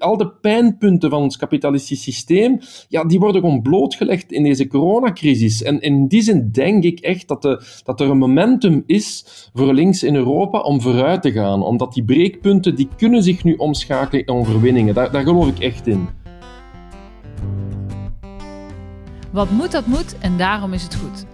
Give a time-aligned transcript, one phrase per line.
[0.00, 2.58] Al de pijnpunten van ons kapitalistisch systeem,
[2.88, 5.62] ja, die worden gewoon blootgelegd in deze coronacrisis.
[5.62, 9.24] En in die zin denk ik echt dat, de, dat er een momentum is
[9.54, 11.62] voor links in Europa om vooruit te gaan.
[11.62, 14.94] Omdat die breekpunten, die kunnen zich nu omschakelen in overwinningen.
[14.94, 16.08] Daar, daar geloof ik echt in.
[19.32, 21.24] Wat moet, dat moet en daarom is het goed.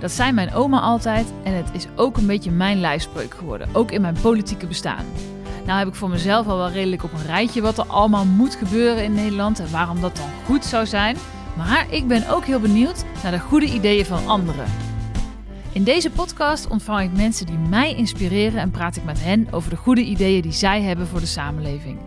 [0.00, 3.90] Dat zei mijn oma altijd en het is ook een beetje mijn lijfspreuk geworden, ook
[3.90, 5.04] in mijn politieke bestaan.
[5.64, 8.54] Nou heb ik voor mezelf al wel redelijk op een rijtje wat er allemaal moet
[8.54, 11.16] gebeuren in Nederland en waarom dat dan goed zou zijn.
[11.56, 14.66] Maar ik ben ook heel benieuwd naar de goede ideeën van anderen.
[15.72, 19.70] In deze podcast ontvang ik mensen die mij inspireren en praat ik met hen over
[19.70, 21.98] de goede ideeën die zij hebben voor de samenleving.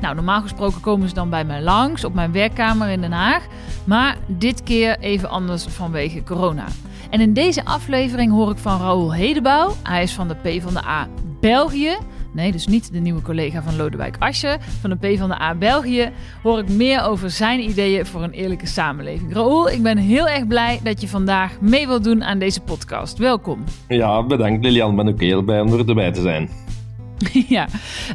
[0.00, 3.46] Nou, normaal gesproken komen ze dan bij mij langs op mijn werkkamer in Den Haag,
[3.84, 6.64] maar dit keer even anders vanwege corona.
[7.10, 9.74] En in deze aflevering hoor ik van Raoul Hedebouw.
[9.82, 11.08] Hij is van de PvdA
[11.40, 11.96] België.
[12.32, 14.58] Nee, dus niet de nieuwe collega van Lodewijk Asscher.
[14.80, 16.10] Van de PvdA België
[16.42, 19.34] hoor ik meer over zijn ideeën voor een eerlijke samenleving.
[19.34, 23.18] Raoul, ik ben heel erg blij dat je vandaag mee wilt doen aan deze podcast.
[23.18, 23.64] Welkom.
[23.88, 24.90] Ja, bedankt Lilian.
[24.90, 26.50] Ik ben ook heel blij om erbij te zijn.
[27.56, 27.66] ja.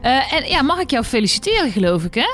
[0.03, 2.29] Uh, en ja, mag ik jou feliciteren, geloof ik, hè?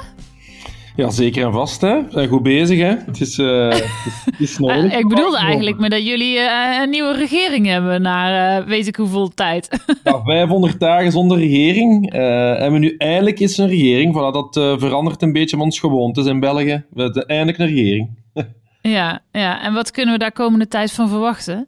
[0.97, 1.81] Ja, zeker en vast.
[1.81, 2.27] Hè.
[2.27, 2.95] Goed bezig, hè.
[3.05, 3.69] Het is, uh,
[4.25, 4.83] het is nodig.
[4.83, 8.95] Uh, ik bedoelde eigenlijk maar dat jullie uh, een nieuwe regering hebben na weet ik
[8.95, 9.83] hoeveel tijd.
[10.03, 12.11] ja, 500 dagen zonder regering.
[12.11, 14.13] en we nu eindelijk is een regering.
[14.13, 16.85] Voilà, dat verandert een beetje van ons gewoontes in België.
[16.89, 18.09] We hebben eindelijk een regering.
[18.97, 21.67] ja, ja, en wat kunnen we daar komende tijd van verwachten?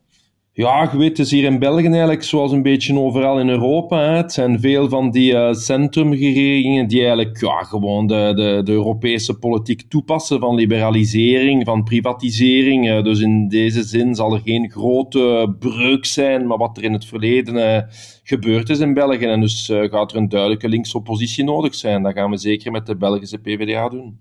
[0.59, 3.99] Ja, je het is hier in België eigenlijk zoals een beetje overal in Europa.
[3.99, 4.15] Hè.
[4.15, 9.37] Het zijn veel van die uh, centrumregeringen die eigenlijk ja, gewoon de, de, de, Europese
[9.37, 12.87] politiek toepassen van liberalisering, van privatisering.
[12.87, 16.93] Uh, dus in deze zin zal er geen grote breuk zijn, maar wat er in
[16.93, 17.93] het verleden uh,
[18.23, 19.25] gebeurd is in België.
[19.25, 22.03] En dus gaat er een duidelijke linksoppositie nodig zijn.
[22.03, 24.19] Dat gaan we zeker met de Belgische PvdA doen.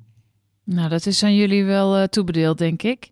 [0.64, 3.10] Nou, dat is aan jullie wel toebedeeld, denk ik.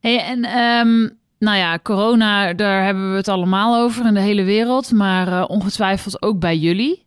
[0.00, 0.44] Hey, en...
[0.86, 5.28] Um nou ja, corona, daar hebben we het allemaal over in de hele wereld, maar
[5.28, 7.04] uh, ongetwijfeld ook bij jullie.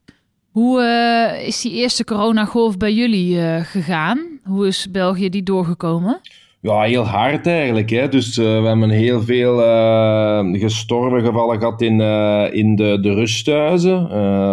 [0.52, 4.40] Hoe uh, is die eerste coronagolf bij jullie uh, gegaan?
[4.44, 6.20] Hoe is België die doorgekomen?
[6.64, 7.90] Ja, heel hard eigenlijk.
[7.90, 8.10] Hè.
[8.10, 13.14] Dus uh, we hebben heel veel uh, gestorven gevallen gehad in, uh, in de, de
[13.14, 14.08] rusthuizen.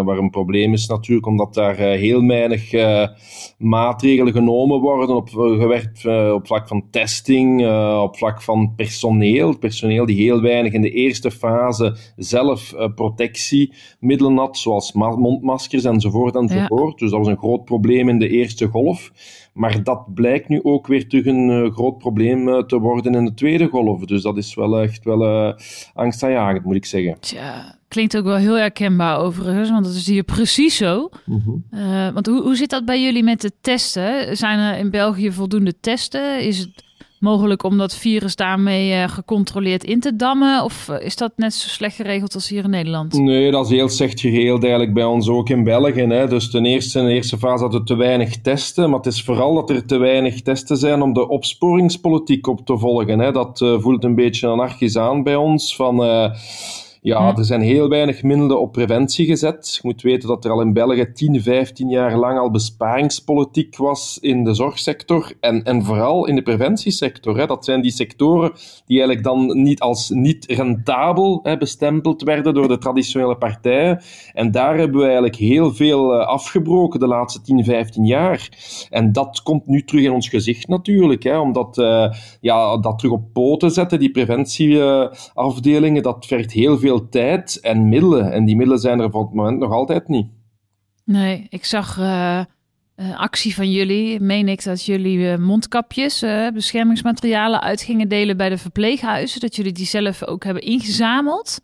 [0.05, 2.71] waar een probleem is natuurlijk omdat daar heel weinig
[3.59, 7.67] maatregelen genomen worden op, gewerkt op vlak van testing,
[8.01, 9.59] op vlak van personeel.
[9.59, 16.91] Personeel die heel weinig in de eerste fase zelf protectiemiddelen had, zoals mondmaskers enzovoort enzovoort.
[16.93, 17.05] Ja.
[17.05, 19.11] Dus dat was een groot probleem in de eerste golf.
[19.53, 23.25] Maar dat blijkt nu ook weer terug een uh, groot probleem uh, te worden in
[23.25, 24.05] de tweede golf.
[24.05, 25.55] Dus dat is wel echt wel uh,
[25.95, 27.17] angstaanjagend, moet ik zeggen.
[27.21, 31.11] Tja, klinkt ook wel heel herkenbaar overigens, want dat is hier precies zo.
[31.25, 32.13] Mm -hmm.
[32.13, 34.37] want hoe, hoe zit dat bij jullie met de testen?
[34.37, 36.45] Zijn er in België voldoende testen?
[36.47, 36.85] Is het
[37.21, 40.65] mogelijk om dat virus daarmee uh, gecontroleerd in te dammen?
[40.65, 43.13] Of uh, is dat net zo slecht geregeld als hier in Nederland?
[43.13, 46.01] Nee, dat is heel slecht geregeld eigenlijk bij ons ook in België.
[46.01, 46.29] Hè.
[46.29, 49.23] Dus ten eerste, in de eerste fase hadden we te weinig testen, maar het is
[49.23, 53.19] vooral dat er te weinig testen zijn om de opsporingspolitiek op te volgen.
[53.19, 53.33] Hè.
[53.33, 56.03] Dat uh, voelt een beetje anarchisch aan bij ons, van
[57.03, 59.75] ja, er zijn heel weinig middelen op preventie gezet.
[59.75, 64.19] Je moet weten dat er al in België 10, 15 jaar lang al besparingspolitiek was
[64.21, 67.39] in de zorgsector en, en vooral in de preventiesector.
[67.39, 67.47] Hè.
[67.47, 68.53] Dat zijn die sectoren
[68.87, 74.03] die eigenlijk dan niet als niet rentabel hè, bestempeld werden door de traditionele partijen.
[74.33, 78.49] En daar hebben we eigenlijk heel veel uh, afgebroken de laatste 10, 15 jaar.
[78.91, 83.15] En dat komt nu terug in ons gezicht natuurlijk, hè, omdat uh, ja, dat terug
[83.15, 88.33] op poten zetten, die preventieafdelingen, dat vergt heel veel veel tijd en middelen.
[88.33, 90.27] En die middelen zijn er voor het moment nog altijd niet.
[91.05, 92.41] Nee, ik zag uh,
[93.15, 94.21] actie van jullie.
[94.21, 96.25] Meen ik dat jullie uh, mondkapjes,
[96.55, 99.41] beschermingsmaterialen uit gingen delen bij de verpleeghuizen.
[99.41, 101.61] Dat jullie die zelf ook hebben ingezameld.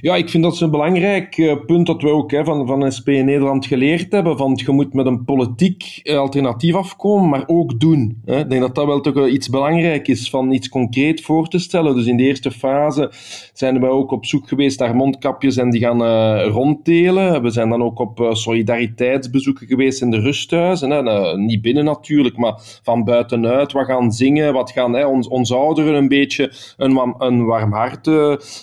[0.00, 3.08] Ja, ik vind dat een belangrijk uh, punt dat we ook hè, van, van SP
[3.08, 4.36] in Nederland geleerd hebben.
[4.36, 8.20] Van je moet met een politiek uh, alternatief afkomen, maar ook doen.
[8.24, 8.38] Hè.
[8.38, 11.94] Ik denk dat dat wel toch iets belangrijk is, van iets concreet voor te stellen.
[11.94, 13.12] Dus in de eerste fase
[13.52, 17.42] zijn we ook op zoek geweest naar mondkapjes en die gaan uh, ronddelen.
[17.42, 20.90] We zijn dan ook op solidariteitsbezoeken geweest in de rusthuizen.
[20.90, 21.36] Hè.
[21.36, 23.72] niet binnen natuurlijk, maar van buitenuit.
[23.72, 28.04] Wat gaan zingen, wat gaan hè, ons, ons ouderen een beetje een, een warm hart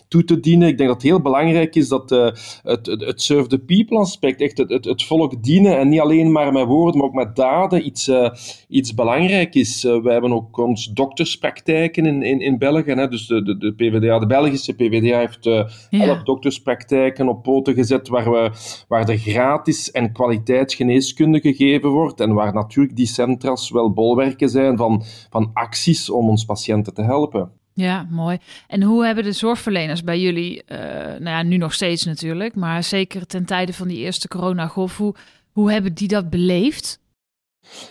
[0.08, 0.68] toe te dienen.
[0.68, 2.30] Ik denk dat het heel belangrijk is dat uh,
[2.64, 6.00] het, het, het serve the people aspect, echt het, het, het, volk dienen en niet
[6.00, 8.30] alleen maar met woorden, maar ook met daden iets, uh,
[8.68, 9.84] iets belangrijk is.
[9.84, 12.92] Uh, wij hebben ook ons dokterspraktijken in, in, in België.
[12.92, 13.08] Hè?
[13.08, 16.06] Dus de, de, de PvdA, de Belgische PvdA heeft uh, ja.
[16.06, 18.52] elf dokterspraktijken op poten gezet waar, we,
[18.88, 24.78] waar er gratis en kwaliteitsgeneeskunde gegeven wordt en waar natuurlijk die centra's wel bolwerken zijn
[24.78, 27.62] van, van acties om ons patiënten te helpen.
[27.74, 28.38] Ja, mooi.
[28.68, 30.78] En hoe hebben de zorgverleners bij jullie, uh,
[31.20, 35.16] nou ja, nu nog steeds natuurlijk, maar zeker ten tijde van die eerste coronagolf, hoe,
[35.52, 37.02] hoe hebben die dat beleefd?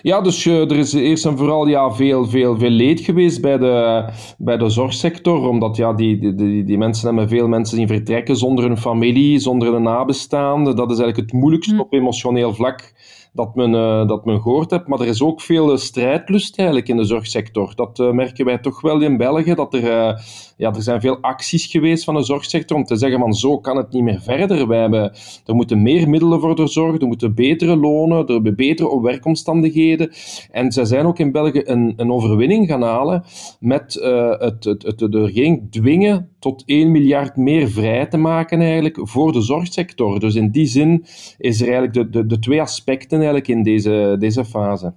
[0.02, 3.58] Ja, dus uh, er is eerst en vooral ja, veel, veel, veel leed geweest bij
[3.58, 4.08] de,
[4.38, 8.36] bij de zorgsector, omdat ja, die, die, die, die mensen hebben veel mensen zien vertrekken
[8.36, 10.74] zonder een familie, zonder een nabestaande.
[10.74, 11.80] Dat is eigenlijk het moeilijkste hm.
[11.80, 12.92] op emotioneel vlak
[13.32, 14.88] dat men, uh, dat men gehoord hebt.
[14.88, 17.74] Maar er is ook veel strijdlust eigenlijk in de zorgsector.
[17.74, 20.14] Dat uh, merken wij toch wel in België, dat er,
[20.62, 23.76] ja, er zijn veel acties geweest van de zorgsector om te zeggen van zo kan
[23.76, 24.66] het niet meer verder.
[24.68, 25.12] Wij hebben,
[25.46, 30.10] er moeten meer middelen voor de zorg, er moeten betere lonen, er moeten betere werkomstandigheden.
[30.50, 33.24] En zij zijn ook in België een, een overwinning gaan halen
[33.60, 33.94] met
[34.38, 39.32] het, het, het, het geen dwingen tot 1 miljard meer vrij te maken eigenlijk voor
[39.32, 40.20] de zorgsector.
[40.20, 41.04] Dus in die zin
[41.38, 44.92] is er eigenlijk de, de, de twee aspecten eigenlijk in deze, deze fase.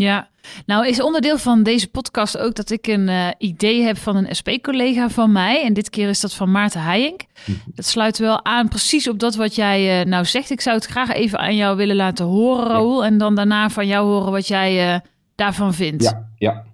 [0.00, 0.28] Ja,
[0.66, 4.36] nou is onderdeel van deze podcast ook dat ik een uh, idee heb van een
[4.36, 5.64] SP-collega van mij.
[5.64, 7.20] En dit keer is dat van Maarten Heijink.
[7.46, 7.58] Mhm.
[7.66, 10.50] Dat sluit wel aan precies op dat wat jij uh, nou zegt.
[10.50, 13.04] Ik zou het graag even aan jou willen laten horen, Raoul.
[13.04, 15.00] En dan daarna van jou horen wat jij uh,
[15.34, 16.02] daarvan vindt.
[16.02, 16.64] Ja, ja.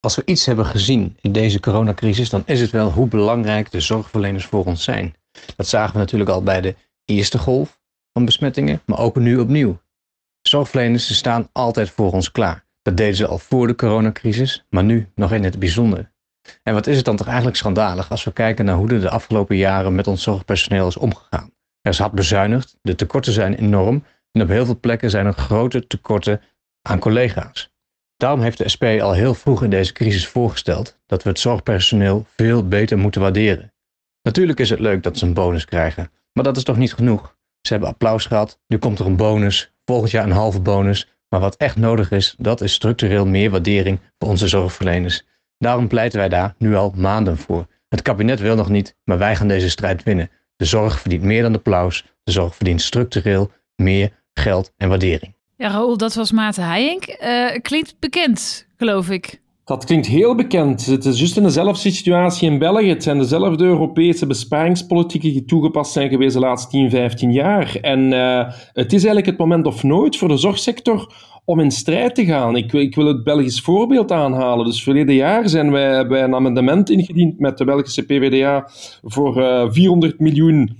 [0.00, 3.80] Als we iets hebben gezien in deze coronacrisis, dan is het wel hoe belangrijk de
[3.80, 5.14] zorgverleners voor ons zijn.
[5.56, 6.74] Dat zagen we natuurlijk al bij de
[7.04, 7.80] eerste golf
[8.12, 9.80] van besmettingen, maar ook nu opnieuw.
[10.42, 12.66] Zorgverleners staan altijd voor ons klaar.
[12.82, 16.12] Dat deden ze al voor de coronacrisis, maar nu nog in het bijzonder.
[16.62, 19.56] En wat is het dan toch eigenlijk schandalig als we kijken naar hoe de afgelopen
[19.56, 21.52] jaren met ons zorgpersoneel is omgegaan?
[21.80, 25.32] Er is hard bezuinigd, de tekorten zijn enorm en op heel veel plekken zijn er
[25.32, 26.40] grote tekorten
[26.82, 27.72] aan collega's.
[28.16, 32.26] Daarom heeft de SP al heel vroeg in deze crisis voorgesteld dat we het zorgpersoneel
[32.36, 33.72] veel beter moeten waarderen.
[34.22, 37.38] Natuurlijk is het leuk dat ze een bonus krijgen, maar dat is toch niet genoeg?
[37.60, 41.08] Ze hebben applaus gehad, nu komt er een bonus, volgend jaar een halve bonus.
[41.28, 45.22] Maar wat echt nodig is, dat is structureel meer waardering voor onze zorgverleners.
[45.58, 47.66] Daarom pleiten wij daar nu al maanden voor.
[47.88, 50.30] Het kabinet wil nog niet, maar wij gaan deze strijd winnen.
[50.56, 52.04] De zorg verdient meer dan applaus.
[52.22, 55.34] De zorg verdient structureel meer geld en waardering.
[55.56, 57.16] Ja, Raoul, dat was Maarten Heijink.
[57.22, 59.40] Uh, klinkt bekend, geloof ik.
[59.70, 60.86] Dat klinkt heel bekend.
[60.86, 62.88] Het is juist in dezelfde situatie in België.
[62.88, 67.76] Het zijn dezelfde Europese besparingspolitieken die toegepast zijn geweest de laatste 10, 15 jaar.
[67.80, 71.12] En uh, het is eigenlijk het moment of nooit voor de zorgsector
[71.44, 72.56] om in strijd te gaan.
[72.56, 74.64] Ik, ik wil het Belgisch voorbeeld aanhalen.
[74.64, 78.70] Dus verleden jaar zijn wij, wij een amendement ingediend met de Belgische PvdA
[79.02, 80.76] voor uh, eh, 400 miljoen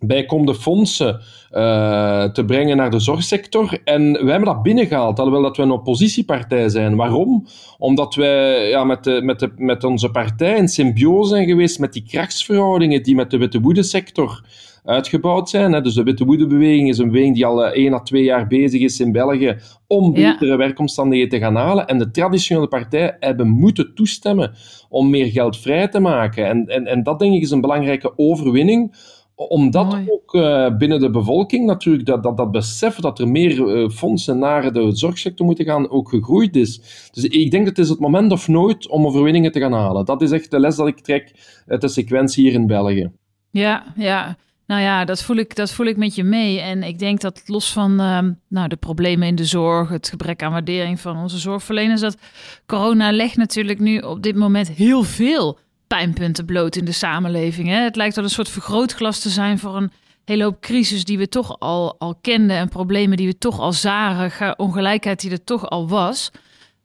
[0.00, 1.20] bijkomende fondsen
[1.52, 3.78] uh, te brengen naar de zorgsector.
[3.84, 6.96] En wij hebben dat binnengehaald, alhoewel dat we een oppositiepartij zijn.
[6.96, 7.46] Waarom?
[7.78, 11.92] Omdat wij ja, met, de, met, de, met onze partij in symbiose zijn geweest met
[11.92, 14.44] die krachtsverhoudingen die met de witte sector
[14.86, 15.72] uitgebouwd zijn.
[15.72, 15.80] Hè.
[15.80, 18.80] Dus de witte beweging is een beweging die al uh, één à twee jaar bezig
[18.80, 19.56] is in België
[19.86, 20.56] om betere ja.
[20.56, 21.86] werkomstandigheden te gaan halen.
[21.86, 24.52] En de traditionele partijen hebben moeten toestemmen
[24.88, 26.46] om meer geld vrij te maken.
[26.46, 28.94] En, en, en dat denk ik is een belangrijke overwinning
[29.36, 30.06] omdat Mooi.
[30.10, 34.38] ook uh, binnen de bevolking natuurlijk dat, dat, dat besef dat er meer uh, fondsen
[34.38, 36.80] naar de zorgsector moeten gaan ook gegroeid is.
[37.12, 40.04] Dus ik denk dat het is het moment of nooit om overwinningen te gaan halen.
[40.04, 41.32] Dat is echt de les dat ik trek
[41.66, 43.10] uit de sequentie hier in België.
[43.50, 44.36] Ja, ja.
[44.66, 46.60] Nou ja, dat voel, ik, dat voel ik met je mee.
[46.60, 48.18] En ik denk dat los van uh,
[48.48, 52.16] nou, de problemen in de zorg, het gebrek aan waardering van onze zorgverleners, dat
[52.66, 57.68] corona legt natuurlijk nu op dit moment heel veel pijnpunten bloot in de samenleving.
[57.68, 57.80] Hè?
[57.80, 59.90] Het lijkt wel een soort vergrootglas te zijn voor een
[60.24, 63.72] hele hoop crisis die we toch al, al kenden en problemen die we toch al
[63.72, 66.30] zagen, ongelijkheid die er toch al was.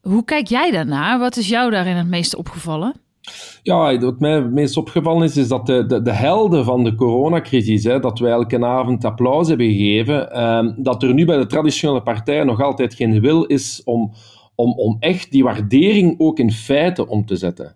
[0.01, 1.19] Hoe kijk jij daarnaar?
[1.19, 2.93] Wat is jou daarin het meest opgevallen?
[3.63, 6.95] Ja, wat mij het meest opgevallen is, is dat de, de, de helden van de
[6.95, 11.45] coronacrisis, hè, dat wij elke avond applaus hebben gegeven, eh, dat er nu bij de
[11.45, 14.13] traditionele partijen nog altijd geen wil is om,
[14.61, 17.75] om, om echt die waardering ook in feiten om te zetten.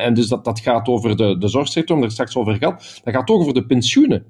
[0.00, 3.00] En dus dat, dat gaat over de, de zorgsector, om er straks over gehad.
[3.04, 4.24] Dat gaat ook over de pensioenen.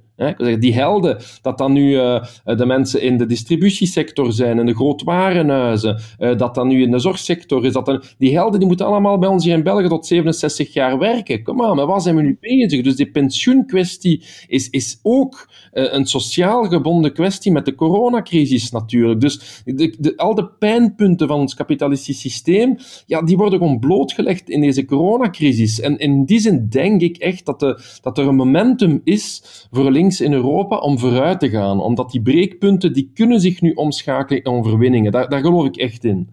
[0.59, 6.01] Die helden, dat dan nu uh, de mensen in de distributiesector zijn, in de grootwarenhuizen,
[6.19, 9.29] uh, dat dan nu in de zorgsector is, dat die helden die moeten allemaal bij
[9.29, 11.43] ons hier in België tot 67 jaar werken.
[11.43, 12.83] Kom aan, maar waar zijn we nu bezig?
[12.83, 19.21] Dus die pensioenkwestie is, is ook een sociaal gebonden kwestie met de coronacrisis natuurlijk.
[19.21, 22.77] Dus de, de, al de pijnpunten van ons kapitalistisch systeem,
[23.07, 25.81] ja, die worden gewoon blootgelegd in deze coronacrisis.
[25.81, 29.87] En in die zin denk ik echt dat, de, dat er een momentum is voor
[30.03, 31.81] links in Europa om vooruit te gaan.
[31.81, 35.13] Omdat die breekpunten, die kunnen zich nu omschakelen in overwinningen.
[35.13, 36.29] Daar, daar geloof ik echt in.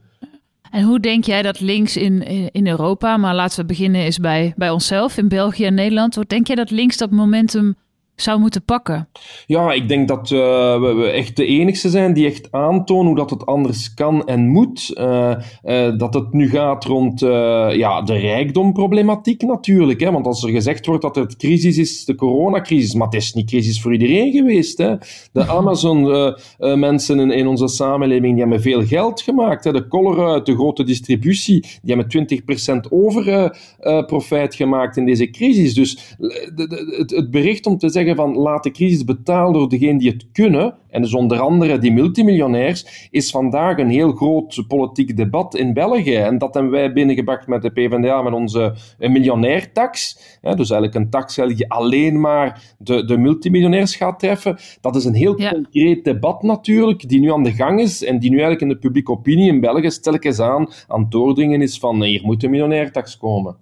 [0.72, 4.54] En hoe denk jij dat links in, in Europa, maar laten we beginnen eens bij,
[4.56, 7.76] bij onszelf, in België en Nederland, hoe denk jij dat links dat momentum
[8.22, 9.10] zou moeten pakken?
[9.46, 10.40] Ja, ik denk dat uh,
[10.80, 14.92] we echt de enigste zijn die echt aantonen hoe dat het anders kan en moet.
[14.94, 20.00] Uh, uh, dat het nu gaat rond ja, de rijkdomproblematiek natuurlijk.
[20.00, 20.12] Hè?
[20.12, 23.48] Want als er gezegd wordt dat het crisis is, de coronacrisis, maar het is niet
[23.48, 24.78] crisis voor iedereen geweest.
[24.78, 24.96] Hè?
[25.32, 29.64] De Amazon-mensen in, in, onze samenleving die hebben veel geld gemaakt.
[29.64, 29.72] Hè?
[29.72, 32.30] De Colruyt, de grote distributie, die hebben
[32.86, 33.58] 20% over
[34.06, 35.74] profijt gemaakt in deze crisis.
[35.74, 39.70] Dus de, de, het, het bericht om te zeggen van laat de crisis betalen door
[39.70, 44.64] degenen die het kunnen, en dus onder andere die multimiljonairs, is vandaag een heel groot
[44.68, 46.16] politiek debat in België.
[46.16, 50.20] En dat hebben wij binnengebracht met de PvdA, met onze miljonairtax.
[50.42, 54.58] dus eigenlijk een tax die alleen maar de, de multimiljonairs gaat treffen.
[54.82, 58.30] Dat is een heel concreet debat natuurlijk, die nu aan de gang is en die
[58.30, 62.04] nu eigenlijk in de publieke opinie in België stelkens aan aan het doordringen is van
[62.04, 63.56] hier moet een miljonairtax komen.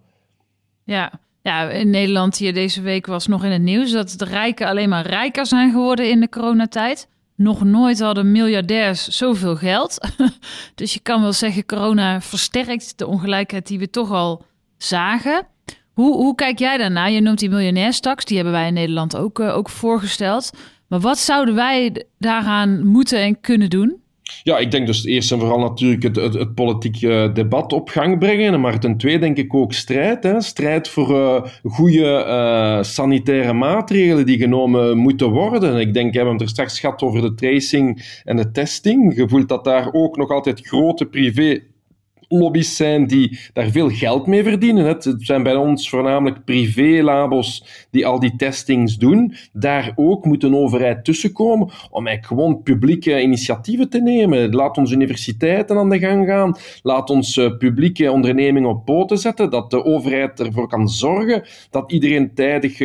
[0.84, 4.68] Ja, ja, in Nederland hier deze week was nog in het nieuws dat de rijken
[4.68, 7.08] alleen maar rijker zijn geworden in de coronatijd.
[7.36, 10.08] Nog nooit hadden miljardairs zoveel geld.
[10.76, 14.46] dus je kan wel zeggen, corona versterkt de ongelijkheid die we toch al
[14.78, 15.48] zagen.
[15.94, 17.06] Hoe, hoe kijk jij daarna?
[17.06, 20.52] Je noemt die miljonairstaks, die hebben wij in Nederland ook, uh, ook voorgesteld.
[20.88, 24.02] Maar wat zouden wij daaraan moeten en kunnen doen?
[24.44, 28.62] Ja, ik denk dus eerst en vooral natuurlijk het, het, debat op gang brengen.
[28.62, 30.24] Maar ten tweede denk ik ook strijd.
[30.24, 30.42] Hè.
[30.42, 35.80] Strijd voor uh, goede uh, sanitaire maatregelen die genomen moeten worden.
[35.80, 39.16] Ik denk, we hebben het er straks gehad over de tracing en de testing.
[39.16, 41.60] Je voelt dat daar ook nog altijd grote privé
[42.28, 44.86] lobby's zijn die daar veel geld mee verdienen.
[44.86, 49.34] Het zijn bij ons voornamelijk privé-labos die al die testings doen.
[49.54, 54.56] Daar ook moet een overheid tussenkomen om eigenlijk gewoon publieke initiatieven te nemen.
[54.56, 56.56] Laat onze universiteiten aan de gang gaan.
[56.82, 59.50] Laat ons uh, publieke ondernemingen op poten zetten.
[59.50, 62.78] Dat de overheid ervoor kan zorgen dat iedereen tijdig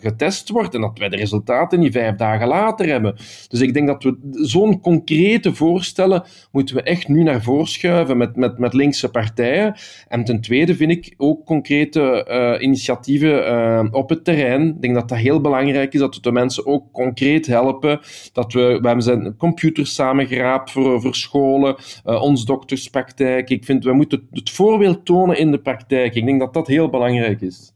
[0.00, 3.16] getest wordt en dat wij de resultaten niet vijf dagen later hebben.
[3.48, 8.16] Dus ik denk dat we zo'n concrete voorstellen moeten we echt nu naar voren schuiven
[8.16, 8.74] met, met, met
[9.10, 9.74] partijen.
[10.08, 14.68] En ten tweede vind ik ook concrete uh, initiatieven uh, op het terrein.
[14.68, 18.00] Ik denk dat dat heel belangrijk is, dat we de mensen ook concreet helpen.
[18.32, 23.50] Dat we, we hebben zijn computers samengeraapt voor, voor scholen, uh, ons dokterspraktijk.
[23.50, 26.14] Ik vind, we moeten het voorbeeld tonen in de praktijk.
[26.14, 27.72] Ik denk dat dat heel belangrijk is.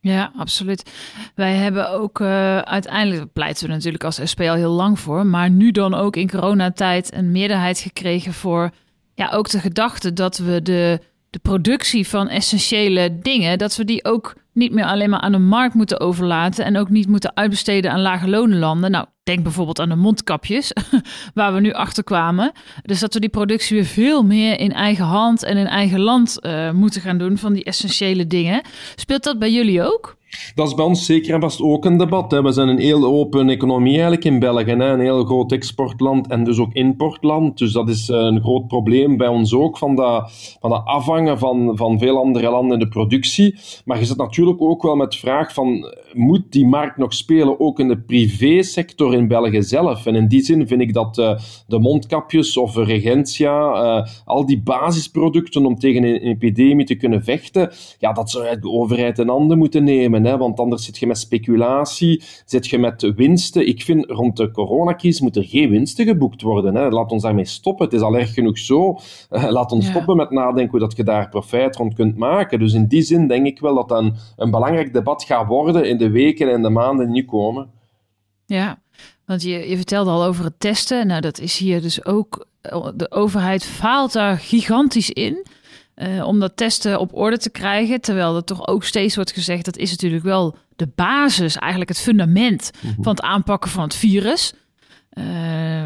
[0.00, 0.90] Ja, absoluut.
[1.34, 2.20] Wij hebben ook
[2.64, 6.30] uiteindelijk, pleiten we natuurlijk als SP al heel lang voor, maar nu dan ook in
[6.30, 8.70] coronatijd een meerderheid gekregen voor
[9.14, 14.04] ja, ook de gedachte dat we de, de productie van essentiële dingen, dat we die
[14.04, 17.90] ook niet meer alleen maar aan de markt moeten overlaten en ook niet moeten uitbesteden
[17.90, 18.90] aan lage lonenlanden.
[18.90, 20.72] Nou, denk bijvoorbeeld aan de mondkapjes,
[21.34, 22.52] waar we nu achter kwamen.
[22.82, 26.38] Dus dat we die productie weer veel meer in eigen hand en in eigen land
[26.40, 28.62] uh, moeten gaan doen van die essentiële dingen.
[28.94, 30.16] Speelt dat bij jullie ook?
[30.54, 32.30] Dat is bij ons zeker en vast ook een debat.
[32.30, 32.42] Hè.
[32.42, 34.70] We zijn een heel open economie eigenlijk in België.
[34.70, 37.58] Een heel groot exportland en dus ook importland.
[37.58, 41.76] Dus dat is eh, een groot probleem bij ons ook, van dat, van afhangen van,
[41.76, 43.58] van veel andere landen de productie.
[43.84, 47.60] Maar je zit natuurlijk ook wel met de vraag van, moet die markt nog spelen
[47.60, 50.06] ook in de privésector in België zelf?
[50.06, 54.62] En in die zin vind ik dat uh, de mondkapjes of regentia, uh, al die
[54.62, 59.58] basisproducten om tegen een epidemie te kunnen vechten, ja, dat zou de overheid in handen
[59.58, 63.68] moeten nemen want anders zit je met speculatie, zit je met winsten.
[63.68, 66.74] Ik vind rond de coronacrisis moet er geen winsten geboekt worden.
[66.74, 66.88] Hè.
[66.88, 67.84] Laat ons daarmee stoppen.
[67.84, 68.98] Het is al erg genoeg zo.
[69.30, 72.58] Uh, laat ons stoppen met nadenken hoe dat je daar profijt rond kunt maken.
[72.58, 75.88] Dus in die zin denk ik wel dat dat een, een belangrijk debat gaat worden
[75.88, 77.70] in de weken en de maanden die nu komen.
[78.46, 78.82] Ja,
[79.26, 81.06] want je, je vertelde al over het testen.
[81.06, 82.46] Nou, dat is hier dus ook.
[82.94, 85.46] De overheid faalt daar gigantisch in.
[85.96, 88.00] Uh, om dat testen op orde te krijgen.
[88.00, 92.00] Terwijl er toch ook steeds wordt gezegd, dat is natuurlijk wel de basis, eigenlijk het
[92.00, 93.02] fundament mhm.
[93.02, 94.52] van het aanpakken van het virus.
[95.12, 95.24] Uh,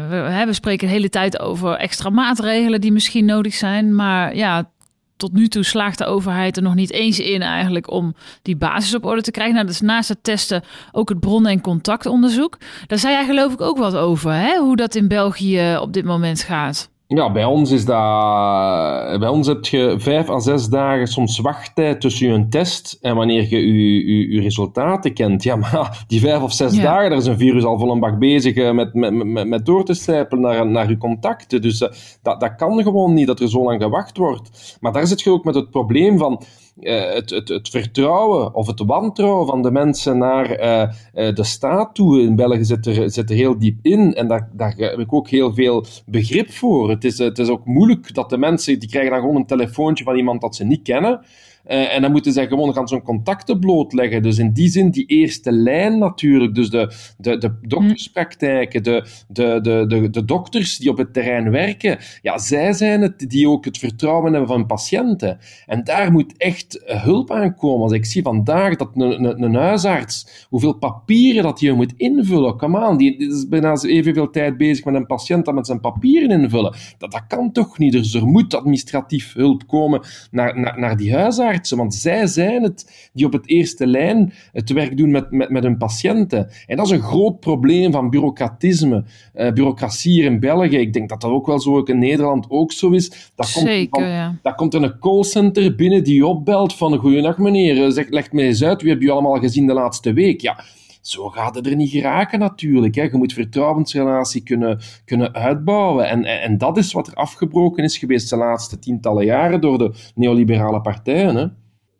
[0.09, 3.95] we, we, spreken de hele tijd over extra maatregelen die misschien nodig zijn.
[3.95, 4.69] Maar ja,
[5.17, 8.95] tot nu toe slaagt de overheid er nog niet eens in eigenlijk om die basis
[8.95, 9.55] op orde te krijgen.
[9.55, 12.57] Nou, dus naast het testen ook het bron- en contactonderzoek.
[12.87, 14.57] Daar zei jij geloof ik ook wat over, hè?
[14.57, 16.89] hoe dat in België op dit moment gaat.
[17.15, 19.19] Ja, bij ons is dat...
[19.19, 23.49] Bij ons heb je vijf à zes dagen soms wachttijd tussen je test en wanneer
[23.49, 25.43] je je, je, resultaten kent.
[25.43, 28.19] Ja, maar die vijf of zes dagen, daar is een virus al vol een bak
[28.19, 31.61] bezig eh, met, met, met, met door te stijpelen naar, naar je contacten.
[31.61, 31.89] Dus uh,
[32.21, 34.77] dat, dat kan gewoon niet, dat er zo lang gewacht wordt.
[34.79, 36.43] Maar daar zit je ook met het probleem van
[36.81, 40.81] uh, het, het, het, vertrouwen of het wantrouwen van de mensen naar uh,
[41.27, 44.15] uh, de staat toe in België zit er, zit er heel diep in.
[44.15, 46.98] En daar, daar heb ik ook heel veel begrip voor.
[46.99, 50.03] Het is, het is ook moeilijk dat de mensen, die krijgen dan gewoon een telefoontje
[50.03, 51.21] van iemand dat ze niet kennen.
[51.69, 54.21] Uh, en dan moeten zij gewoon gaan zo'n contacten blootleggen.
[54.21, 56.55] Dus in die zin, die eerste lijn natuurlijk.
[56.55, 61.51] Dus de, de, de dokterspraktijken, de, de, de, de, de dokters die op het terrein
[61.51, 61.97] werken.
[62.21, 65.37] Ja, zij zijn het die ook het vertrouwen hebben van patiënten.
[65.65, 67.81] En daar moet echt hulp aan komen.
[67.81, 72.61] Als ik zie vandaag dat een, een, huisarts, hoeveel papieren dat hij moet invullen.
[72.61, 76.41] On, die, die is bijna evenveel tijd bezig met een patiënt dan met zijn papieren
[76.41, 76.75] invullen.
[76.97, 77.91] Dat, dat kan toch niet.
[77.91, 83.09] Dus er moet administratief hulp komen naar, naar, naar die huisarts want zij zijn het
[83.13, 86.49] die op het eerste lijn het werk doen met, met, met hun patiënten.
[86.67, 89.03] En dat is een groot probleem van bureaucratisme,
[89.35, 90.77] uh, bureaucratie hier in België.
[90.77, 93.31] Ik denk dat dat ook wel zo ook in Nederland ook zo is.
[93.35, 94.39] Dat Zeker, komt van, ja.
[94.41, 98.45] Dat komt er een callcenter binnen die opbelt van goeiedag meneer, eh, zeg, legt mij
[98.45, 100.41] eens uit, wie heb je allemaal gezien de laatste week?
[100.41, 100.63] Ja,
[101.01, 102.95] zo gaat het er niet geraken natuurlijk.
[102.95, 103.01] Hè.
[103.01, 106.09] Je moet vertrouwensrelatie kunnen, kunnen uitbouwen.
[106.09, 109.93] En, en, dat is wat er afgebroken is geweest de laatste tientallen jaren door de
[110.15, 111.35] neoliberale partijen.
[111.35, 111.45] Hè.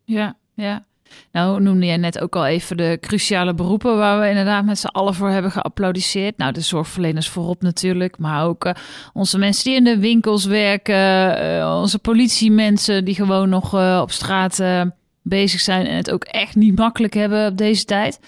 [0.04, 0.88] Ja, ja.
[1.32, 4.88] Nou noemde jij net ook al even de cruciale beroepen waar we inderdaad met z'n
[4.88, 6.38] allen voor hebben geapplaudisseerd.
[6.38, 8.74] Nou, de zorgverleners voorop natuurlijk, maar ook uh,
[9.14, 14.12] onze mensen die in de winkels werken, uh, onze politiemensen die gewoon nog uh, op
[14.12, 14.62] straat
[15.22, 18.20] bezig zijn en het ook echt niet makkelijk hebben op deze tijd.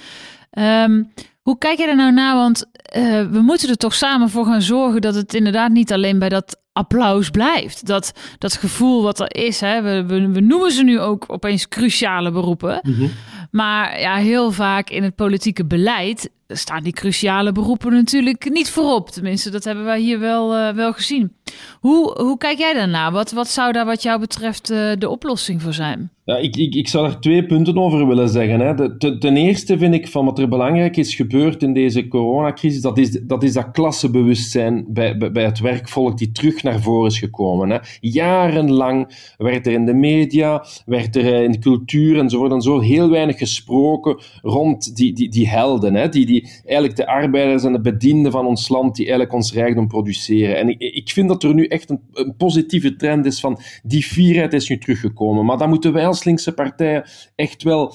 [0.60, 2.36] Um, hoe kijk jij er nou naar?
[2.36, 2.66] Want
[2.98, 6.30] uh, we moeten er toch samen voor gaan zorgen dat het inderdaad niet alleen bij
[6.30, 7.86] dat applaus blijft.
[7.86, 9.60] Dat, dat gevoel wat er is.
[9.60, 9.82] Hè?
[9.82, 12.80] We, we, we noemen ze nu ook opeens cruciale beroepen.
[12.82, 13.12] Mm -hmm.
[13.52, 19.10] Maar ja, heel vaak in het politieke beleid staan die cruciale beroepen natuurlijk niet voorop.
[19.10, 21.32] Tenminste, dat hebben wij hier wel, uh, wel gezien.
[21.80, 23.12] Hoe, hoe kijk jij daarna?
[23.12, 26.12] Wat, wat zou daar wat jou betreft uh, de oplossing voor zijn?
[26.26, 28.60] Ja, ik, ik, ik zou er twee punten over willen zeggen.
[28.60, 28.76] Hè.
[28.76, 32.82] De, te, ten eerste vind ik van wat er belangrijk is gebeurd in deze coronacrisis,
[32.82, 37.10] dat is dat, is dat klassebewustzijn bij, bij, bij het werkvolk die terug naar voren
[37.10, 37.70] is gekomen.
[37.70, 37.78] Hè.
[38.00, 42.30] Jarenlang werd er in de media, werd er in de cultuur en
[42.62, 47.64] zo heel weinig gesproken rond die, die, die helden, hè, die, die eigenlijk de arbeiders
[47.64, 50.58] en de bedienden van ons land, die eigenlijk ons rijkdom produceren.
[50.58, 52.00] En ik, ik vind dat er nu echt een,
[52.38, 55.46] positieve trend is van die fierheid is nu teruggekomen.
[55.46, 57.04] Maar dan moeten wij als linkse partijen
[57.36, 57.94] echt wel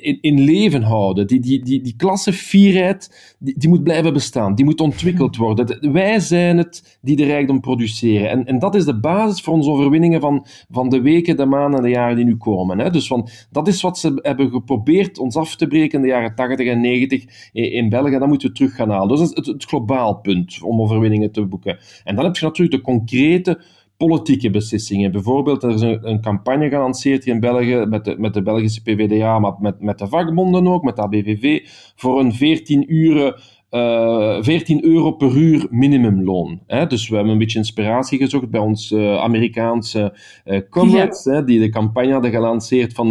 [0.00, 1.26] in, in, leven houden.
[1.26, 4.54] Die, die, die, die klassefierheid, die, die moet blijven bestaan.
[4.54, 5.92] Die moet ontwikkeld worden.
[5.92, 8.30] Wij zijn het die de rijkdom produceren.
[8.30, 11.78] En, en dat is de basis voor onze overwinningen van, van de weken, de maanden
[11.78, 12.78] en de jaren die nu komen.
[12.78, 12.90] Hè.
[12.90, 16.34] Dus van, dat is wat ze hebben geprobeerd ons af te breken in de jaren
[16.34, 18.18] 80 en 90 in, België.
[18.18, 19.08] Dat moeten we terug gaan halen.
[19.08, 21.78] Dus dat is het, het globaal punt om overwinningen te boeken.
[22.04, 23.60] En dan heb je natuurlijk de concrete
[23.96, 25.12] politieke beslissingen.
[25.12, 28.82] Bijvoorbeeld, er is een, een, campagne gelanceerd hier in België met de, met de Belgische
[28.82, 31.60] PvdA, maar met, met de vakbonden ook, met de ABVV,
[31.96, 33.40] voor een 14 uren
[33.72, 36.60] uh, eh, 14 euro per uur minimumloon.
[36.66, 36.86] Hè?
[36.86, 41.32] Dus we hebben een beetje inspiratie gezocht bij ons uh, Amerikaanse uh, comrades, ja.
[41.32, 43.08] hè, die de campagne hadden gelanceerd van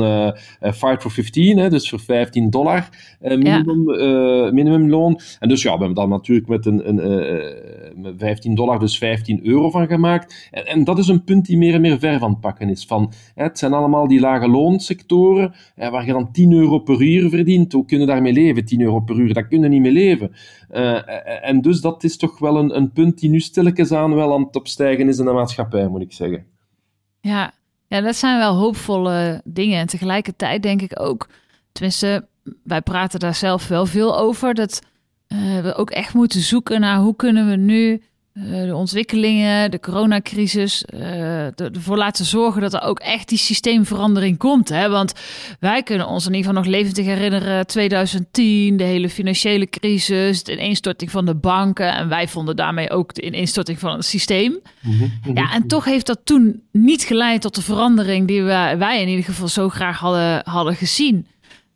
[0.62, 3.84] Fight for 15, hè, dus voor 15 dollar minimum,
[4.54, 5.20] minimumloon.
[5.40, 7.00] En dus ja, we hebben dan natuurlijk met een, een
[8.18, 10.50] 15 dollar, dus 15 euro van gemaakt.
[10.52, 12.86] En, en, dat is een punt die meer en meer ver van pakken is.
[12.86, 17.30] Van, hè, het zijn allemaal die lage loonsectoren, waar je dan 10 euro per uur
[17.30, 17.74] verdient.
[17.74, 19.34] Hoe kunnen daarmee leven, 10 euro per uur?
[19.34, 20.32] Dat kunnen niet meer leven.
[20.72, 24.34] Uh, en dus dat is toch wel een, een punt die nu stilletjes aan wel
[24.34, 26.46] aan het opstijgen is in de maatschappij, moet ik zeggen.
[27.20, 27.54] Ja,
[27.88, 29.80] ja dat zijn wel hoopvolle dingen.
[29.80, 31.30] En tegelijkertijd denk ik ook,
[31.72, 32.28] tenminste,
[32.64, 34.82] wij praten daar zelf wel veel over, dat
[35.34, 38.02] uh, we ook echt moeten zoeken naar hoe kunnen we nu
[38.34, 44.38] uh, de ontwikkelingen, de coronacrisis, uh, ervoor laten zorgen dat er ook echt die systeemverandering
[44.38, 44.70] komt.
[44.70, 44.90] Hè?
[44.90, 45.14] Want
[45.60, 50.52] wij kunnen ons in ieder geval nog levendig herinneren 2010, de hele financiële crisis, de
[50.52, 51.94] ineenstorting van de banken.
[51.94, 54.60] En wij vonden daarmee ook de ineenstorting van het systeem.
[54.82, 55.36] Mm -hmm.
[55.36, 59.08] Ja, en toch heeft dat toen niet geleid tot de verandering die wij, wij in
[59.08, 61.28] ieder geval zo graag hadden, hadden gezien.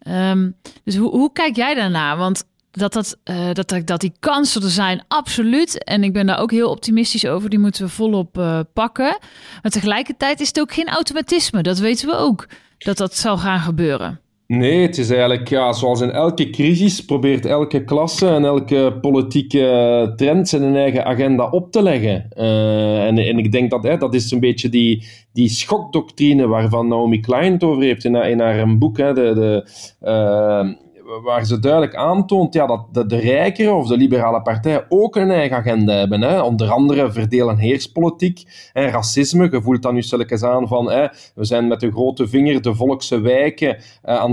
[0.07, 2.17] Um, dus hoe, hoe kijk jij daarna?
[2.17, 2.43] Want
[2.75, 5.83] dat, dat, uh, dat, dat die kansen er zijn, absoluut.
[5.83, 7.49] En ik ben daar ook heel optimistisch over.
[7.49, 9.17] Die moeten we volop uh, pakken.
[9.61, 11.61] Maar tegelijkertijd is het ook geen automatisme.
[11.61, 14.19] Dat weten we ook, dat dat zal gaan gebeuren.
[14.47, 20.13] Nee, het is eigenlijk ja, zoals in elke crisis probeert elke klasse en elke politieke
[20.15, 22.27] trend zijn eigen agenda op te leggen.
[22.37, 26.87] Uh, en, en ik denk dat hè, dat is een beetje die, die schokdoctrine waarvan
[26.87, 28.97] Naomi Klein het over heeft in haar, in haar boek.
[28.97, 30.77] Hè, de, de,
[31.23, 35.31] waar ze duidelijk aantoont ja, dat de, de rijkere of de liberale partijen ook een
[35.31, 36.21] eigen agenda hebben.
[36.21, 36.41] Hè.
[36.41, 39.47] Onder andere verdelen heerspolitiek en racisme.
[39.51, 42.75] Je voelt dan nu stelkens aan van hè, we zijn met de grote vinger de
[42.75, 44.31] volkse wijken eh, aan,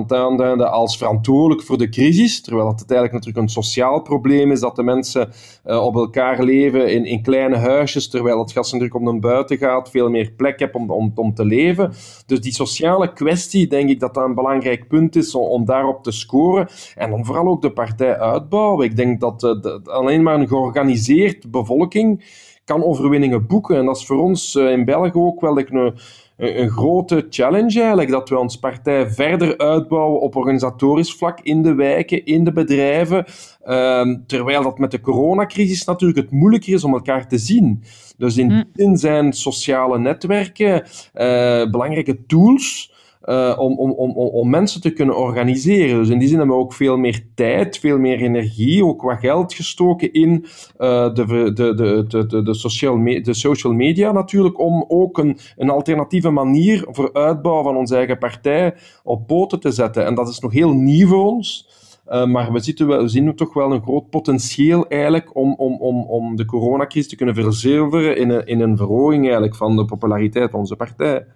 [0.00, 2.40] het aanduiden als verantwoordelijk voor de crisis.
[2.40, 5.32] Terwijl het eigenlijk natuurlijk een sociaal probleem is dat de mensen
[5.66, 9.58] uh, op elkaar leven in, in kleine huisjes, terwijl het gas natuurlijk om naar buiten
[9.58, 11.92] gaat, veel meer plek hebt om, om, om te leven.
[12.26, 16.02] Dus die sociale kwestie, denk ik dat dat een belangrijk punt is om, om daarop
[16.02, 16.68] te scoren.
[16.94, 18.84] En dan vooral ook de partij uitbouwen.
[18.84, 22.24] Ik denk dat uh, alleen maar een georganiseerd bevolking
[22.64, 23.76] kan overwinningen boeken.
[23.76, 27.78] En dat is voor ons uh, in België ook wel een, een, een, grote challenge
[27.78, 32.52] eigenlijk, dat we ons partij verder uitbouwen op organisatorisch vlak in de wijken, in de
[32.52, 33.24] bedrijven,
[33.64, 37.82] uh, terwijl dat met de coronacrisis natuurlijk het moeilijker is om elkaar te zien.
[38.16, 42.92] Dus in die zin zijn sociale netwerken uh, belangrijke tools
[43.24, 45.98] uh, om, om, om, om mensen te kunnen organiseren.
[45.98, 49.18] Dus in die zin hebben we ook veel meer tijd, veel meer energie, ook wat
[49.18, 50.30] geld gestoken in
[50.78, 55.38] uh, de, de, de, de, de, de, social de social media natuurlijk, om ook een,
[55.56, 60.06] een alternatieve manier voor uitbouw van onze eigen partij op poten te zetten.
[60.06, 61.68] En dat is nog heel nieuw voor ons.
[62.08, 66.04] Uh, maar we, zitten, we zien toch wel een groot potentieel eigenlijk om, om, om,
[66.04, 70.50] om de coronacrisis te kunnen verzilveren in een, in een verhoging eigenlijk van de populariteit
[70.50, 71.26] van onze partij.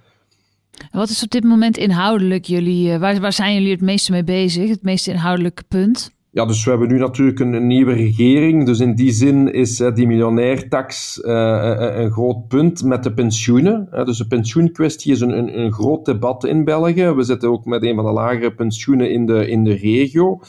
[0.91, 4.25] Wat is op dit moment inhoudelijk jullie, uh, waar, waar zijn jullie het meeste mee
[4.25, 4.69] bezig?
[4.69, 6.17] Het meest inhoudelijke punt?
[6.31, 8.67] Ja, dus we hebben nu natuurlijk een, een nieuwe regering.
[8.67, 13.89] Dus in die zin is uh, die miljonairtax uh, een groot punt met de pensioenen.
[14.05, 17.13] dus de pensioenkwestie is een, een, een, groot debat in België.
[17.13, 20.41] We zitten ook met een van de lagere pensioenen in de, in de regio.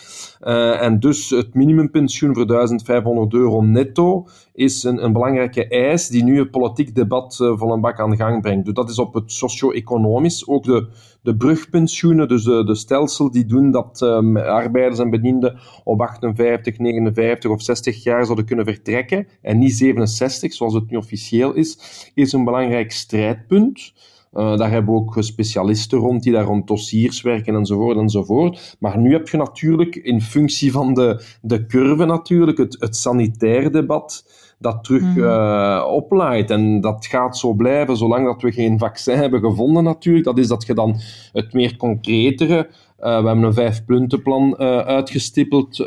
[0.80, 4.28] en dus het minimumpensioen voor 1500 euro netto
[4.60, 8.16] is een, een belangrijke eis die nu het politiek debat vol een bak aan de
[8.16, 8.66] gang brengt.
[8.66, 10.48] Dus dat is op het socio-economisch.
[10.48, 10.88] Ook de,
[11.22, 17.52] de brugpensioenen, dus de, stelsel die doen dat um, arbeiders en bedienden op 58, 59
[17.52, 21.80] of 60 jaar zouden kunnen vertrekken en niet 67, zoals het nu officieel is,
[22.14, 23.94] is een belangrijk strijdpunt.
[24.34, 28.76] Uh, daar hebben we ook specialisten rond die daar rond dossiers werken enzovoort enzovoort.
[28.80, 33.72] Maar nu heb je natuurlijk in functie van de, de curve natuurlijk het, het sanitair
[33.72, 34.24] debat
[34.60, 35.18] dat terug mm.
[35.18, 36.52] uh, oplaait.
[36.52, 40.26] En dat gaat zo blijven zolang dat we geen vaccin hebben gevonden natuurlijk.
[40.26, 40.96] Dat is dat je dan
[41.34, 42.70] het meer concretere...
[43.00, 45.78] Uh, we hebben een vijfpuntenplan uh, uitgestippeld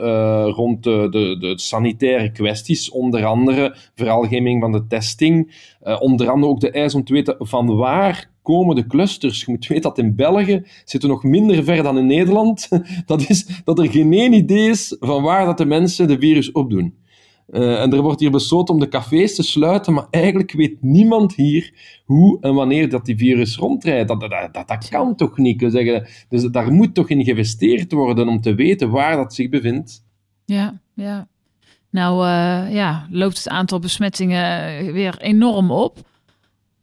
[0.55, 5.55] rond de, de, de, sanitaire kwesties, onder andere veralgeming van de testing,
[5.99, 9.41] onder andere ook de eis om te weten van waar komen de clusters.
[9.41, 12.69] Je moet weten dat in België zitten nog minder ver dan in Nederland.
[13.07, 16.53] Dat is dat er geen één idee is van waar dat de mensen de virus
[16.53, 16.95] opdoen.
[17.53, 21.35] Uh, en er wordt hier besloten om de cafés te sluiten, maar eigenlijk weet niemand
[21.35, 21.73] hier
[22.05, 24.09] hoe en wanneer dat die virus rondrijdt.
[24.09, 25.65] Dat, dat, dat, kan toch niet?
[25.67, 26.07] Zeggen.
[26.29, 30.05] Dus daar moet toch in geïnvesteerd worden om te weten waar dat zich bevindt.
[30.45, 31.29] Ja, ja.
[31.91, 35.99] Nou uh, ja, loopt het aantal besmettingen weer enorm op.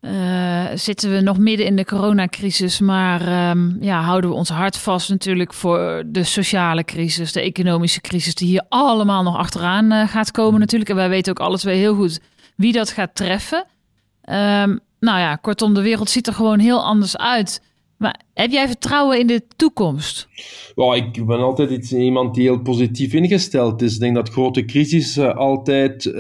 [0.01, 4.77] Uh, zitten we nog midden in de coronacrisis, maar um, ja, houden we ons hart
[4.77, 10.07] vast natuurlijk voor de sociale crisis, de economische crisis, die hier allemaal nog achteraan uh,
[10.07, 10.89] gaat komen natuurlijk.
[10.89, 12.19] En wij weten ook alle twee heel goed
[12.55, 13.65] wie dat gaat treffen.
[14.29, 17.62] Um, nou ja, kortom, de wereld ziet er gewoon heel anders uit.
[17.99, 20.27] Maar heb jij vertrouwen in de toekomst?
[20.75, 23.93] Oh, ik ben altijd iets, iemand die heel positief ingesteld is.
[23.93, 26.13] Ik denk dat grote crisissen altijd uh,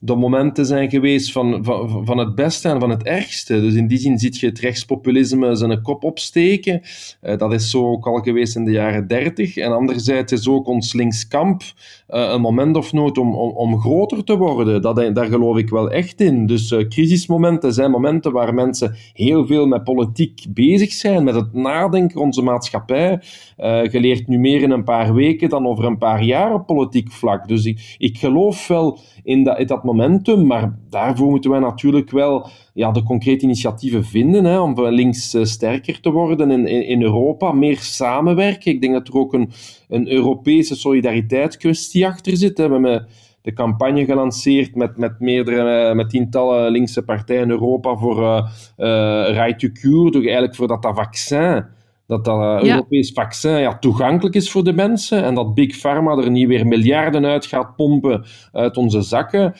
[0.00, 3.60] de momenten zijn geweest van, van, van het beste en van het ergste.
[3.60, 6.80] Dus in die zin ziet je het rechtspopulisme zijn kop opsteken.
[7.22, 9.56] Uh, dat is zo ook al geweest in de jaren dertig.
[9.56, 11.62] En anderzijds is ook ons linkskamp
[12.06, 14.82] een moment of nood om, om, om groter te worden.
[14.82, 16.46] Dat, daar geloof ik wel echt in.
[16.46, 22.20] Dus crisismomenten zijn momenten waar mensen heel veel met politiek bezig zijn met het nadenken
[22.20, 23.22] onze maatschappij.
[23.58, 26.66] Uh, je leert nu meer in een paar weken dan over een paar jaar op
[26.66, 27.48] politiek vlak.
[27.48, 32.10] Dus ik, ik geloof wel in dat, in dat momentum, maar daarvoor moeten wij natuurlijk
[32.10, 37.02] wel ja, de concrete initiatieven vinden hè, om links uh, sterker te worden in, in,
[37.02, 38.72] Europa, meer samenwerken.
[38.72, 39.50] Ik denk dat er ook een,
[39.88, 42.56] een Europese solidariteitskwestie achter zit.
[42.56, 42.62] Hè.
[42.62, 43.06] Hebben
[43.42, 49.26] de campagne gelanceerd met, met meerdere, eh, met tientallen linkse partijen in Europa voor uh,
[49.30, 51.64] Right to Cure, dus eigenlijk voor dat dat vaccin
[52.06, 56.30] dat dat Europees vaccin ja, toegankelijk is voor de mensen en dat Big Pharma er
[56.30, 59.54] niet weer miljarden uit gaat pompen uit onze zakken.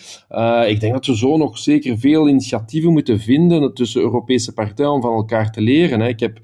[0.67, 5.01] ik denk dat we zo nog zeker veel initiatieven moeten vinden tussen Europese partijen om
[5.01, 6.01] van elkaar te leren.
[6.01, 6.09] Hè.
[6.09, 6.39] Ik heb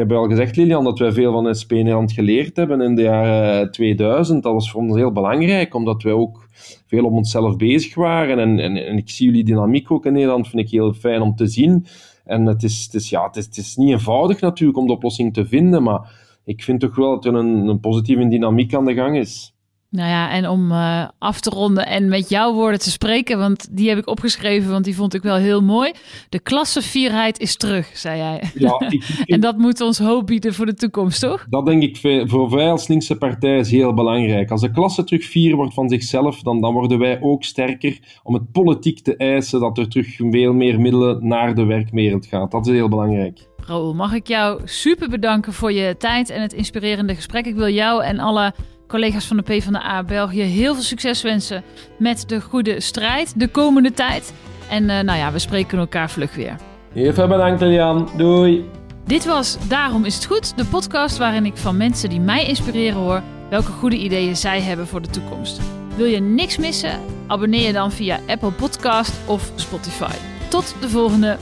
[0.00, 3.70] heb al gezegd, Lilian, dat wij veel van SP Nederland geleerd hebben in de jaren
[3.70, 4.42] 2000.
[4.42, 6.48] Dat was voor ons heel belangrijk, omdat wij ook
[6.86, 8.38] veel op onszelf bezig waren.
[8.38, 11.34] En, en, en ik zie jullie dynamiek ook in Nederland, vind ik heel fijn om
[11.36, 11.86] te zien.
[12.24, 15.46] En het is, het is, ja, het is, niet eenvoudig natuurlijk om de oplossing te
[15.46, 16.12] vinden, maar
[16.44, 19.54] ik vind toch wel dat er een, een positieve dynamiek aan de gang is.
[19.90, 23.76] Nou ja, en om uh, af te ronden en met jouw woorden te spreken, want
[23.76, 25.92] die heb ik opgeschreven, want die vond ik wel heel mooi.
[26.28, 28.42] De klassevierheid is terug, zei jij.
[28.54, 31.46] Ja, ik, en dat moet ons hoop bieden voor de toekomst, toch?
[31.48, 34.50] Dat denk ik voor wij als linkse partij is heel belangrijk.
[34.50, 38.34] Als de klasse terug vier wordt van zichzelf, dan, dan worden wij ook sterker om
[38.34, 42.50] het politiek te eisen dat er terug veel meer middelen naar de werkwereld gaat.
[42.50, 43.48] Dat is heel belangrijk.
[43.66, 47.46] Raoul, mag ik jou super bedanken voor je tijd en het inspirerende gesprek.
[47.46, 48.54] Ik wil jou en alle
[48.90, 51.62] collega's van de PvdA België heel veel succes wensen
[51.98, 54.32] met de goede strijd de komende tijd.
[54.70, 56.56] En uh, nou ja, we spreken elkaar vlug weer.
[56.92, 58.08] Heel veel bedankt, Jan.
[58.16, 58.64] Doei.
[59.04, 62.98] Dit was Daarom is het goed, de podcast waarin ik van mensen die mij inspireren
[62.98, 65.60] hoor welke goede ideeën zij hebben voor de toekomst.
[65.96, 67.00] Wil je niks missen?
[67.26, 70.14] Abonneer je dan via Apple Podcast of Spotify.
[70.48, 71.36] Tot de volgende